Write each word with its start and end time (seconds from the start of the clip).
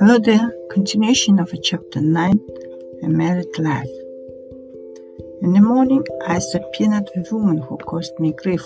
Hello 0.00 0.18
there, 0.18 0.50
continuation 0.70 1.38
of 1.38 1.52
chapter 1.62 2.00
9 2.00 2.40
A 3.02 3.08
Married 3.08 3.58
Life. 3.58 3.96
In 5.42 5.52
the 5.52 5.60
morning, 5.60 6.02
I 6.26 6.38
subpoenaed 6.38 7.10
the 7.14 7.28
woman 7.30 7.58
who 7.58 7.76
caused 7.76 8.18
me 8.18 8.32
grief. 8.32 8.64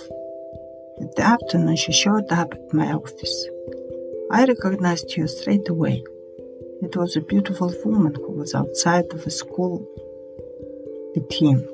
In 0.98 1.10
the 1.16 1.22
afternoon, 1.22 1.74
she 1.74 1.92
showed 1.92 2.30
up 2.30 2.54
at 2.54 2.72
my 2.72 2.92
office. 2.92 3.48
I 4.30 4.44
recognized 4.44 5.12
her 5.16 5.26
straight 5.26 5.68
away. 5.68 6.04
It 6.82 6.94
was 6.94 7.16
a 7.16 7.20
beautiful 7.20 7.74
woman 7.84 8.14
who 8.14 8.30
was 8.30 8.54
outside 8.54 9.12
of 9.12 9.24
the 9.24 9.32
school 9.32 9.84
with 11.16 11.32
him. 11.32 11.66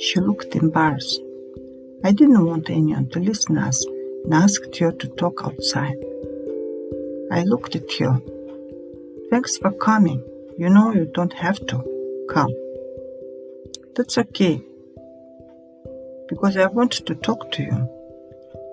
She 0.00 0.18
looked 0.18 0.56
embarrassed. 0.56 1.22
I 2.02 2.10
didn't 2.10 2.44
want 2.44 2.68
anyone 2.70 3.08
to 3.10 3.20
listen 3.20 3.56
us 3.56 3.86
and 4.24 4.34
asked 4.34 4.76
her 4.78 4.90
to 4.90 5.08
talk 5.10 5.42
outside. 5.44 6.04
I 7.30 7.44
looked 7.44 7.76
at 7.76 7.92
her 8.00 8.20
Thanks 9.30 9.56
for 9.58 9.70
coming. 9.70 10.24
You 10.58 10.70
know 10.70 10.92
you 10.92 11.04
don't 11.04 11.32
have 11.32 11.64
to 11.68 12.26
come. 12.28 12.52
That's 13.94 14.18
okay. 14.18 14.60
Because 16.28 16.56
I 16.56 16.66
wanted 16.66 17.06
to 17.06 17.14
talk 17.14 17.52
to 17.52 17.62
you. 17.62 17.88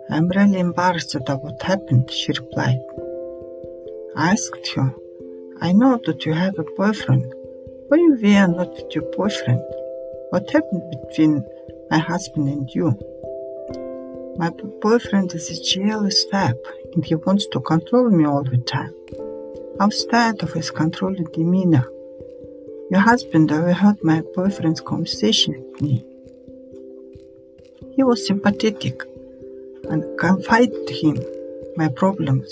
I'm 0.09 0.29
really 0.29 0.59
embarrassed 0.59 1.13
about 1.13 1.43
what 1.43 1.61
happened, 1.61 2.09
she 2.09 2.31
replied. 2.31 2.81
I 4.15 4.31
asked 4.31 4.75
you, 4.75 5.57
I 5.61 5.73
know 5.73 5.99
that 6.05 6.25
you 6.25 6.33
have 6.33 6.57
a 6.57 6.63
boyfriend. 6.75 7.31
Why 7.89 7.97
you 7.97 8.17
were 8.19 8.47
not 8.47 8.71
with 8.71 8.95
your 8.95 9.05
boyfriend? 9.15 9.61
What 10.31 10.49
happened 10.49 10.83
between 10.89 11.45
my 11.91 11.99
husband 11.99 12.49
and 12.49 12.73
you? 12.73 12.97
My 14.37 14.49
boyfriend 14.81 15.33
is 15.33 15.51
a 15.51 15.63
jealous 15.63 16.25
type 16.25 16.65
and 16.93 17.05
he 17.05 17.13
wants 17.13 17.45
to 17.47 17.59
control 17.59 18.09
me 18.09 18.25
all 18.25 18.43
the 18.43 18.57
time. 18.57 18.93
I 19.79 19.85
was 19.85 20.05
tired 20.05 20.41
of 20.41 20.53
his 20.53 20.71
controlling 20.71 21.27
demeanor. 21.33 21.85
Your 22.89 23.01
husband 23.01 23.51
overheard 23.51 24.03
my 24.03 24.23
boyfriend's 24.33 24.81
conversation 24.81 25.53
with 25.53 25.81
me. 25.81 26.03
He 27.95 28.01
was 28.01 28.25
sympathetic 28.25 29.03
and 29.87 30.03
confided 30.17 30.87
to 30.87 30.93
him 30.93 31.19
my 31.75 31.89
problems. 31.89 32.51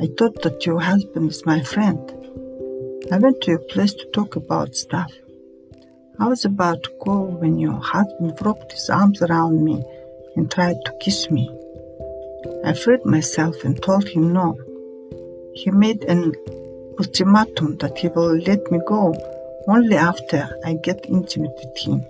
I 0.00 0.08
thought 0.18 0.42
that 0.42 0.66
your 0.66 0.80
husband 0.80 1.30
is 1.30 1.46
my 1.46 1.62
friend. 1.62 2.00
I 3.12 3.18
went 3.18 3.40
to 3.42 3.52
your 3.52 3.60
place 3.60 3.94
to 3.94 4.10
talk 4.12 4.34
about 4.34 4.74
stuff. 4.74 5.12
I 6.18 6.26
was 6.26 6.44
about 6.44 6.82
to 6.82 6.90
go 7.04 7.20
when 7.20 7.60
your 7.60 7.78
husband 7.80 8.36
wrapped 8.40 8.72
his 8.72 8.90
arms 8.90 9.22
around 9.22 9.62
me 9.62 9.80
and 10.34 10.50
tried 10.50 10.84
to 10.86 10.98
kiss 11.00 11.30
me. 11.30 11.48
I 12.64 12.72
freed 12.72 13.04
myself 13.04 13.62
and 13.62 13.80
told 13.80 14.08
him 14.08 14.32
no. 14.32 14.58
He 15.56 15.70
made 15.70 16.04
an 16.04 16.34
ultimatum 16.98 17.78
that 17.78 17.96
he 17.96 18.08
will 18.08 18.36
let 18.36 18.70
me 18.70 18.78
go 18.86 19.14
only 19.66 19.96
after 19.96 20.46
I 20.62 20.74
get 20.74 21.06
intimate 21.08 21.56
with 21.56 21.78
him. 21.78 22.04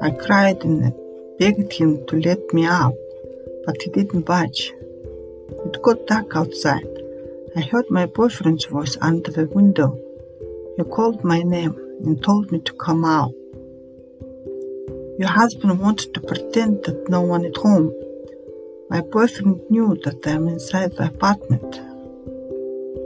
I 0.00 0.12
cried 0.12 0.64
and 0.64 0.94
begged 1.38 1.74
him 1.74 2.06
to 2.06 2.18
let 2.18 2.54
me 2.54 2.64
out, 2.64 2.94
but 3.66 3.82
he 3.82 3.90
didn't 3.90 4.22
budge. 4.22 4.72
It 5.66 5.82
got 5.82 6.06
dark 6.06 6.34
outside. 6.36 6.88
I 7.54 7.60
heard 7.60 7.90
my 7.90 8.06
boyfriend's 8.06 8.64
voice 8.64 8.96
under 9.02 9.30
the 9.30 9.46
window. 9.48 10.00
He 10.78 10.84
called 10.84 11.22
my 11.22 11.42
name 11.42 11.76
and 12.02 12.22
told 12.22 12.50
me 12.50 12.60
to 12.60 12.72
come 12.72 13.04
out. 13.04 13.34
Your 15.18 15.28
husband 15.28 15.78
wanted 15.80 16.14
to 16.14 16.20
pretend 16.22 16.84
that 16.84 17.10
no 17.10 17.20
one 17.20 17.44
at 17.44 17.58
home. 17.58 17.92
My 18.88 19.02
boyfriend 19.02 19.60
knew 19.68 20.00
that 20.04 20.26
I'm 20.26 20.48
inside 20.48 20.92
the 20.92 21.08
apartment. 21.08 21.87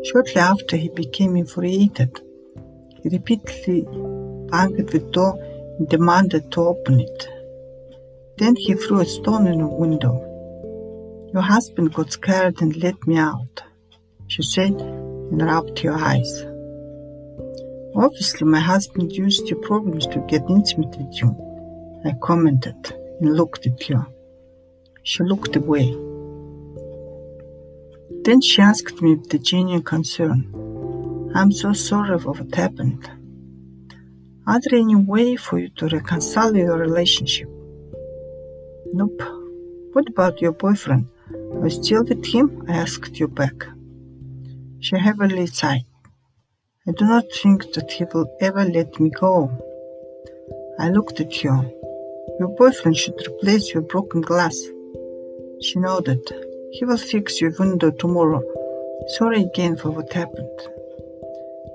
Shortly 0.05 0.41
after, 0.41 0.77
he 0.77 0.89
became 0.89 1.36
infuriated. 1.36 2.20
He 3.02 3.08
repeatedly 3.08 3.83
banged 4.51 4.89
the 4.89 4.98
door 5.13 5.39
and 5.79 5.89
demanded 5.89 6.51
to 6.52 6.61
open 6.63 7.01
it. 7.01 7.29
Then 8.39 8.57
he 8.57 8.74
threw 8.74 9.01
a 9.01 9.07
stone 9.07 9.46
in 9.46 9.58
the 9.58 9.67
window. 9.67 10.29
Your 11.33 11.42
husband 11.42 11.95
got 11.95 12.12
scared 12.12 12.61
and 12.61 12.77
let 12.77 13.07
me 13.07 13.17
out, 13.17 13.62
she 14.27 14.42
said 14.42 14.80
and 14.80 15.41
rubbed 15.41 15.79
her 15.80 15.92
eyes. 15.92 16.45
Obviously, 17.95 18.46
my 18.46 18.61
husband 18.61 19.12
used 19.12 19.48
your 19.48 19.61
problems 19.61 20.07
to 20.08 20.27
get 20.29 20.42
intimate 20.48 20.96
with 20.96 21.20
you, 21.20 21.36
I 22.05 22.12
commented 22.20 22.92
and 23.20 23.36
looked 23.36 23.67
at 23.67 23.83
her. 23.85 24.07
She 25.05 25.23
looked 25.24 25.57
away. 25.57 25.95
Then 28.25 28.41
she 28.41 28.63
asked 28.63 29.03
me 29.03 29.17
with 29.17 29.35
a 29.35 29.39
genuine 29.39 29.83
concern. 29.83 30.47
I'm 31.35 31.51
so 31.51 31.73
sorry 31.73 32.19
for 32.21 32.33
what 32.33 32.55
happened. 32.55 33.11
Are 34.47 34.61
there 34.61 34.79
any 34.79 34.95
way 34.95 35.35
for 35.37 35.59
you 35.59 35.71
to 35.79 35.89
reconcile 35.89 36.57
your 36.57 36.77
relationship? 36.77 37.49
Nope. 38.93 39.23
What 39.93 40.09
about 40.09 40.41
your 40.41 40.53
boyfriend? 40.53 41.07
Are 41.33 41.65
you 41.65 41.71
still 41.71 42.05
with 42.05 42.25
him? 42.25 42.65
I 42.69 42.75
asked 42.75 43.19
you 43.19 43.29
back. 43.29 43.67
She 44.81 44.97
heavily 44.99 45.47
sighed. 45.47 45.87
I 46.87 46.93
do 46.93 47.05
not 47.05 47.25
think 47.43 47.73
that 47.75 47.91
he 47.91 48.05
will 48.13 48.37
ever 48.41 48.65
let 48.65 49.01
me 49.01 49.11
go. 49.11 49.51
I 50.79 50.91
looked 50.91 51.21
at 51.21 51.35
her. 51.37 51.71
Your 52.39 52.49
boyfriend 52.57 52.97
should 52.97 53.21
replace 53.27 53.73
your 53.73 53.83
broken 53.83 54.21
glass. 54.21 54.57
She 55.61 55.79
nodded. 55.79 56.52
He 56.73 56.87
will 56.87 56.97
fix 56.97 57.39
your 57.39 57.53
window 57.59 57.91
tomorrow. 57.91 58.43
Sorry 59.19 59.43
again 59.43 59.77
for 59.77 59.91
what 59.91 60.11
happened. 60.11 60.59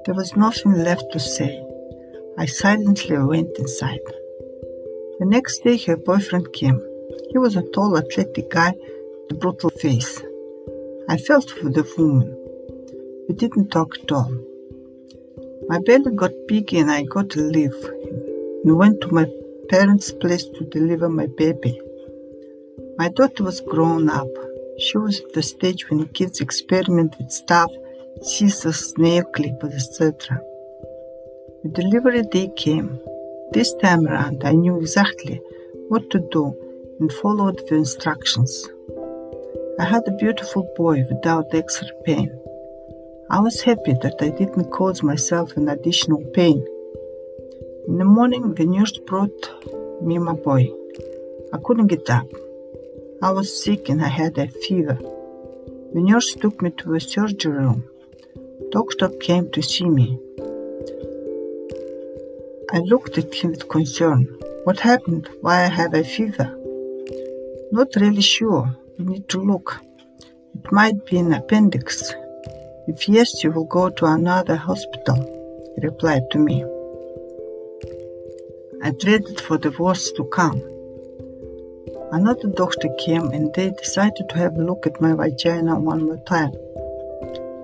There 0.06 0.16
was 0.16 0.36
nothing 0.36 0.74
left 0.74 1.12
to 1.12 1.20
say. 1.20 1.64
I 2.40 2.48
silently 2.48 3.16
went 3.20 3.52
inside. 3.60 4.08
The 5.20 5.26
next 5.26 5.60
day, 5.60 5.78
her 5.86 5.98
boyfriend 5.98 6.52
came. 6.52 6.82
He 7.30 7.38
was 7.38 7.56
a 7.56 7.62
tall, 7.62 7.96
athletic 7.96 8.50
guy 8.50 8.72
with 8.72 9.32
a 9.32 9.36
brutal 9.36 9.70
face. 9.70 10.20
I 11.08 11.18
felt 11.18 11.48
for 11.52 11.70
the 11.70 11.88
woman. 11.96 12.36
We 13.30 13.36
didn't 13.36 13.70
talk 13.70 14.00
at 14.02 14.12
all. 14.12 14.32
My 15.70 15.78
belly 15.78 16.16
got 16.16 16.32
big 16.48 16.74
and 16.74 16.90
I 16.90 17.04
got 17.04 17.30
to 17.32 17.42
leave 17.42 17.76
and 18.64 18.76
went 18.76 19.02
to 19.02 19.10
my 19.10 19.28
parents' 19.70 20.12
place 20.12 20.46
to 20.46 20.66
deliver 20.66 21.08
my 21.08 21.28
baby. 21.38 21.80
My 22.98 23.10
daughter 23.10 23.44
was 23.44 23.62
grown 23.62 24.10
up 24.10 24.28
she 24.80 24.98
was 24.98 25.20
at 25.22 25.34
the 25.34 25.42
stage 25.42 25.90
when 25.90 26.08
kids 26.10 26.40
experiment 26.40 27.18
with 27.18 27.32
stuff, 27.32 27.72
scissors, 28.22 28.94
nail 28.98 29.24
clippers, 29.24 29.74
etc. 29.74 30.40
The 31.64 31.70
delivery 31.70 32.22
day 32.24 32.52
came. 32.56 33.00
This 33.52 33.74
time 33.82 34.06
around, 34.06 34.44
I 34.44 34.52
knew 34.52 34.78
exactly 34.80 35.42
what 35.90 36.10
to 36.12 36.20
do 36.32 36.56
and 37.00 37.12
followed 37.12 37.60
the 37.68 37.76
instructions. 37.76 38.70
I 39.80 39.86
had 39.86 40.08
a 40.08 40.12
beautiful 40.12 40.72
boy 40.76 41.06
without 41.10 41.54
extra 41.54 41.88
pain. 42.04 42.30
I 43.30 43.40
was 43.40 43.62
happy 43.62 43.94
that 43.94 44.16
I 44.22 44.30
didn't 44.30 44.72
cause 44.72 45.02
myself 45.02 45.58
an 45.58 45.70
additional 45.70 46.24
pain. 46.34 46.66
In 47.88 47.98
the 47.98 48.06
morning, 48.06 48.54
the 48.54 48.66
nurse 48.66 48.98
brought 49.08 49.50
me 50.02 50.18
my 50.20 50.34
boy. 50.34 50.70
I 51.54 51.58
couldn't 51.64 51.88
get 51.88 52.10
up. 52.10 52.28
I 53.20 53.32
was 53.32 53.64
sick 53.64 53.90
and 53.90 54.04
I 54.04 54.10
had 54.10 54.38
a 54.38 54.48
fever. 54.48 54.94
The 55.94 56.02
nurse 56.02 56.36
took 56.36 56.62
me 56.62 56.70
to 56.78 56.94
a 56.94 57.00
surgery 57.00 57.52
room. 57.52 57.84
Doctor 58.70 59.10
came 59.10 59.50
to 59.54 59.62
see 59.64 59.90
me. 59.90 60.20
I 62.72 62.80
looked 62.80 63.18
at 63.18 63.34
him 63.34 63.52
with 63.52 63.70
concern. 63.70 64.26
What 64.66 64.80
happened? 64.82 65.30
Why 65.42 65.64
I 65.64 65.68
have 65.68 65.96
a 65.96 66.04
fever? 66.04 66.56
Not 67.72 67.96
really 67.96 68.22
sure. 68.22 68.78
You 68.98 69.06
need 69.06 69.28
to 69.30 69.42
look. 69.42 69.82
It 70.54 70.72
might 70.72 71.04
be 71.08 71.18
an 71.18 71.34
appendix. 71.34 72.14
If 72.88 73.10
yes, 73.10 73.44
you 73.44 73.52
will 73.52 73.66
go 73.66 73.90
to 73.90 74.06
another 74.06 74.58
hospital, 74.58 75.18
he 75.76 75.88
replied 75.88 76.30
to 76.32 76.38
me. 76.38 76.64
I 78.84 78.92
dreaded 78.92 79.42
for 79.42 79.58
the 79.58 79.72
worst 79.72 80.16
to 80.18 80.26
come. 80.26 80.62
Another 82.12 82.48
doctor 82.48 82.88
came 83.00 83.32
and 83.32 83.54
they 83.54 83.72
decided 83.72 84.30
to 84.30 84.38
have 84.38 84.56
a 84.56 84.64
look 84.64 84.88
at 84.88 85.02
my 85.02 85.14
vagina 85.14 85.78
one 85.78 86.06
more 86.06 86.24
time. 86.26 86.54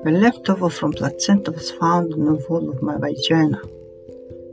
The 0.03 0.11
leftover 0.11 0.69
from 0.69 0.91
placenta 0.91 1.51
was 1.51 1.71
found 1.71 2.11
in 2.11 2.25
the 2.25 2.35
wall 2.49 2.69
of 2.69 2.81
my 2.81 2.97
vagina. 2.97 3.61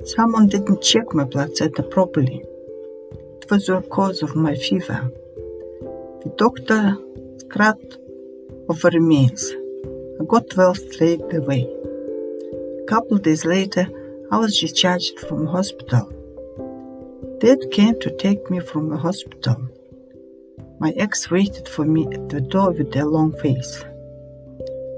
Someone 0.04 0.46
didn't 0.46 0.80
check 0.80 1.12
my 1.12 1.24
placenta 1.24 1.82
properly. 1.82 2.44
It 3.42 3.50
was 3.50 3.66
the 3.66 3.82
cause 3.82 4.22
of 4.22 4.36
my 4.36 4.54
fever. 4.54 5.10
The 6.22 6.32
doctor 6.38 6.96
scratched 7.38 7.98
over 8.68 8.90
remains. 8.90 9.52
I 10.20 10.24
got 10.24 10.56
well 10.56 10.76
straight 10.76 11.34
away. 11.34 11.68
A 12.82 12.84
couple 12.86 13.18
days 13.18 13.44
later, 13.44 13.88
I 14.30 14.36
was 14.38 14.60
discharged 14.60 15.18
from 15.18 15.46
hospital. 15.46 16.12
Dad 17.40 17.58
came 17.72 17.98
to 17.98 18.16
take 18.16 18.48
me 18.50 18.60
from 18.60 18.88
the 18.90 18.96
hospital. 18.96 19.69
My 20.80 20.92
ex 20.92 21.30
waited 21.30 21.68
for 21.68 21.84
me 21.84 22.06
at 22.06 22.30
the 22.30 22.40
door 22.40 22.70
with 22.70 22.96
a 22.96 23.04
long 23.04 23.32
face. 23.38 23.84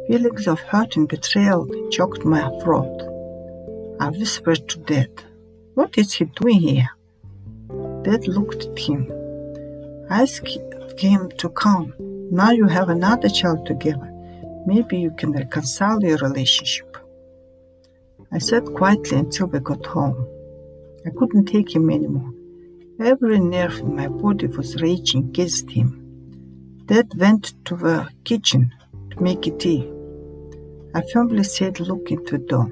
Feelings 0.06 0.46
of 0.46 0.60
hurt 0.60 0.96
and 0.96 1.08
betrayal 1.08 1.66
choked 1.90 2.24
my 2.24 2.40
throat. 2.60 3.02
I 3.98 4.10
whispered 4.10 4.68
to 4.68 4.78
Dad, 4.78 5.10
What 5.74 5.98
is 5.98 6.12
he 6.12 6.26
doing 6.26 6.60
here? 6.60 6.88
Dad 8.04 8.28
looked 8.28 8.64
at 8.64 8.78
him. 8.78 9.10
I 10.08 10.22
asked 10.22 10.56
him 10.96 11.30
to 11.38 11.48
come. 11.48 11.94
Now 12.30 12.52
you 12.52 12.68
have 12.68 12.88
another 12.88 13.28
child 13.28 13.66
together. 13.66 14.08
Maybe 14.64 15.00
you 15.00 15.10
can 15.10 15.32
reconcile 15.32 16.00
your 16.00 16.18
relationship. 16.18 16.96
I 18.30 18.38
sat 18.38 18.64
quietly 18.66 19.18
until 19.18 19.48
we 19.48 19.58
got 19.58 19.84
home. 19.84 20.28
I 21.04 21.10
couldn't 21.10 21.46
take 21.46 21.74
him 21.74 21.90
anymore. 21.90 22.32
Every 23.00 23.40
nerve 23.40 23.78
in 23.78 23.96
my 23.96 24.08
body 24.08 24.46
was 24.46 24.80
raging 24.82 25.24
against 25.30 25.70
him. 25.70 25.98
Dad 26.86 27.10
went 27.16 27.54
to 27.64 27.74
the 27.74 28.08
kitchen 28.24 28.70
to 29.10 29.22
make 29.22 29.58
tea. 29.58 29.90
I 30.94 31.02
firmly 31.12 31.42
said, 31.44 31.80
Look 31.80 32.10
into 32.10 32.36
the 32.36 32.44
door. 32.44 32.70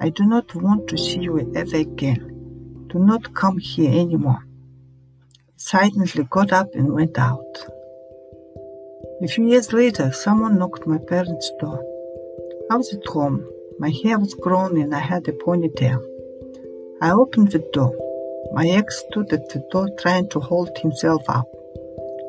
I 0.00 0.10
do 0.10 0.24
not 0.24 0.54
want 0.54 0.86
to 0.88 0.98
see 0.98 1.20
you 1.20 1.52
ever 1.54 1.76
again. 1.76 2.86
Do 2.88 2.98
not 2.98 3.34
come 3.34 3.56
here 3.58 3.90
anymore. 3.90 4.44
Silently 5.56 6.24
got 6.28 6.52
up 6.52 6.74
and 6.74 6.92
went 6.92 7.18
out. 7.18 7.56
A 9.22 9.28
few 9.28 9.46
years 9.46 9.72
later, 9.72 10.12
someone 10.12 10.58
knocked 10.58 10.86
my 10.86 10.98
parents' 10.98 11.50
door. 11.58 11.82
I 12.70 12.76
was 12.76 12.92
at 12.92 13.06
home. 13.06 13.48
My 13.78 13.90
hair 14.02 14.18
was 14.18 14.34
grown 14.34 14.80
and 14.80 14.94
I 14.94 14.98
had 14.98 15.26
a 15.26 15.32
ponytail. 15.32 16.04
I 17.00 17.12
opened 17.12 17.52
the 17.52 17.66
door. 17.72 17.96
My 18.54 18.68
ex 18.68 19.02
stood 19.08 19.32
at 19.32 19.48
the 19.48 19.66
door 19.70 19.88
trying 19.98 20.28
to 20.28 20.40
hold 20.40 20.76
himself 20.78 21.22
up. 21.28 21.48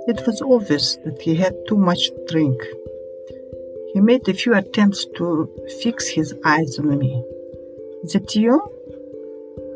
It 0.07 0.25
was 0.25 0.41
obvious 0.41 0.95
that 1.03 1.21
he 1.21 1.35
had 1.35 1.55
too 1.67 1.77
much 1.77 2.09
to 2.09 2.25
drink. 2.27 2.61
He 3.93 3.99
made 3.99 4.27
a 4.29 4.33
few 4.33 4.53
attempts 4.53 5.05
to 5.17 5.49
fix 5.81 6.07
his 6.07 6.33
eyes 6.45 6.79
on 6.79 6.97
me. 6.97 7.23
Is 8.03 8.15
it 8.15 8.35
you? 8.35 8.55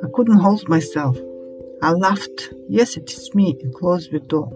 I 0.03 0.07
couldn't 0.13 0.39
hold 0.39 0.67
myself. 0.69 1.17
I 1.81 1.91
laughed. 1.91 2.53
Yes, 2.67 2.97
it 2.97 3.11
is 3.11 3.35
me, 3.35 3.57
and 3.61 3.73
closed 3.73 4.11
the 4.11 4.19
door. 4.19 4.49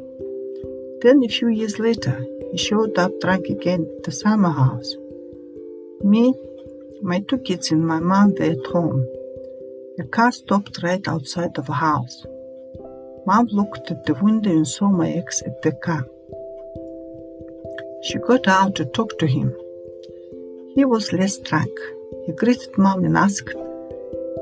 Then, 1.01 1.23
a 1.23 1.27
few 1.27 1.49
years 1.49 1.77
later, 1.77 2.25
he 2.51 2.57
showed 2.57 2.97
up 2.97 3.11
drunk 3.21 3.47
again 3.47 3.85
at 3.97 4.03
the 4.03 4.11
summer 4.11 4.49
house. 4.49 4.95
Me, 6.03 6.33
my 7.01 7.19
two 7.19 7.37
kids, 7.39 7.71
and 7.71 7.85
my 7.85 7.99
mom 7.99 8.33
were 8.39 8.45
at 8.45 8.65
home. 8.67 9.05
The 10.01 10.07
car 10.07 10.31
stopped 10.31 10.81
right 10.81 11.07
outside 11.07 11.59
of 11.59 11.67
the 11.67 11.73
house. 11.73 12.25
Mom 13.27 13.45
looked 13.51 13.91
at 13.91 14.03
the 14.03 14.15
window 14.15 14.49
and 14.49 14.67
saw 14.67 14.89
my 14.89 15.11
ex 15.11 15.43
at 15.43 15.61
the 15.61 15.73
car. 15.73 16.03
She 18.01 18.17
got 18.17 18.47
out 18.47 18.73
to 18.77 18.85
talk 18.85 19.19
to 19.19 19.27
him. 19.27 19.55
He 20.73 20.85
was 20.85 21.13
less 21.13 21.37
drunk. 21.37 21.69
He 22.25 22.31
greeted 22.31 22.75
Mom 22.79 23.05
and 23.05 23.15
asked, 23.15 23.53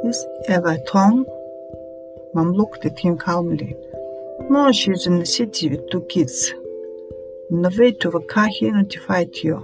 Is 0.05 0.25
Eva 0.47 0.79
at 0.79 0.87
home? 0.87 1.25
Mom 2.33 2.53
looked 2.53 2.85
at 2.85 2.97
him 2.97 3.17
calmly. 3.17 3.75
No, 4.49 4.71
she's 4.71 5.07
in 5.07 5.19
the 5.19 5.25
city 5.25 5.67
with 5.67 5.89
two 5.89 6.05
kids. 6.07 6.53
On 7.51 7.63
the 7.63 7.75
way 7.77 7.91
to 7.91 8.09
the 8.09 8.21
car, 8.21 8.47
he 8.47 8.71
notified 8.71 9.35
you. 9.43 9.57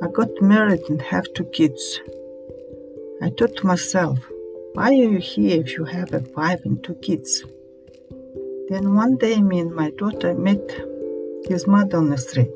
I 0.00 0.06
got 0.06 0.30
married 0.40 0.88
and 0.88 1.02
have 1.02 1.32
two 1.34 1.46
kids. 1.46 2.00
I 3.20 3.30
thought 3.30 3.56
to 3.56 3.66
myself, 3.66 4.20
why 4.78 4.90
are 4.90 4.92
you 4.92 5.18
here 5.18 5.60
if 5.60 5.72
you 5.76 5.84
have 5.84 6.14
a 6.14 6.20
wife 6.36 6.60
and 6.64 6.84
two 6.84 6.94
kids? 7.02 7.42
Then 8.68 8.94
one 8.94 9.16
day, 9.16 9.42
me 9.42 9.58
and 9.58 9.74
my 9.74 9.90
daughter 9.90 10.36
met 10.36 10.70
his 11.48 11.66
mother 11.66 11.96
on 11.96 12.10
the 12.10 12.16
street. 12.16 12.52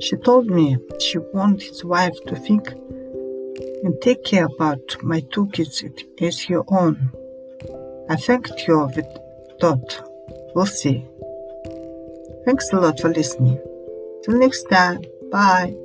She 0.00 0.16
told 0.16 0.46
me 0.46 0.78
she 0.98 1.18
wanted 1.18 1.60
his 1.60 1.84
wife 1.84 2.16
to 2.26 2.36
think 2.36 2.70
and 2.70 4.00
take 4.00 4.24
care 4.24 4.46
about 4.46 4.96
my 5.02 5.20
two 5.30 5.46
kids 5.48 5.84
as 6.22 6.42
her 6.44 6.62
own. 6.68 7.12
I 8.08 8.16
thanked 8.16 8.58
her 8.62 8.86
with 8.86 9.12
thought. 9.60 10.00
We'll 10.54 10.64
see. 10.64 11.06
Thanks 12.46 12.72
a 12.72 12.80
lot 12.80 12.98
for 12.98 13.10
listening. 13.10 13.60
Till 14.24 14.38
next 14.38 14.62
time. 14.70 15.02
Bye. 15.30 15.81